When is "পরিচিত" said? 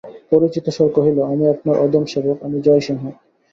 0.31-0.65